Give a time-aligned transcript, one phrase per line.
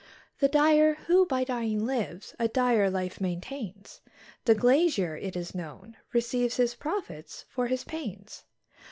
[0.39, 4.01] The dyer, who by dying lives, a dire life maintains;
[4.45, 8.43] The glazier, it is known, receives his profits for his panes.